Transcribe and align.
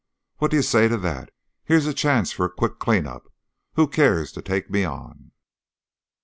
What 0.37 0.49
do 0.49 0.57
you 0.57 0.63
say 0.63 0.87
to 0.87 0.97
that? 0.97 1.29
Here's 1.63 1.85
a 1.85 1.93
chance 1.93 2.31
for 2.31 2.45
a 2.45 2.49
quick 2.49 2.79
clean 2.79 3.05
up. 3.05 3.31
Who 3.75 3.87
cares 3.87 4.31
to 4.31 4.41
take 4.41 4.67
me 4.67 4.83
on?" 4.83 5.29